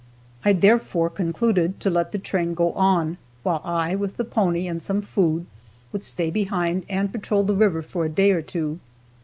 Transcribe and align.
I 0.43 0.53
therefore 0.53 1.11
concluded 1.11 1.79
to 1.81 1.91
let 1.91 2.11
the 2.11 2.17
train 2.17 2.55
go 2.55 2.73
on, 2.73 3.19
while 3.43 3.61
I, 3.63 3.93
with 3.95 4.17
the 4.17 4.23
pony 4.23 4.65
and 4.67 4.81
some 4.81 5.03
food, 5.03 5.45
would 5.93 6.03
stay 6.03 6.31
behind 6.31 6.85
and 6.89 7.11
patrol 7.11 7.43
the 7.43 7.53
river 7.53 7.83
for 7.83 8.05
a 8.05 8.09
day 8.09 8.31
or 8.31 8.41
two. 8.41 8.79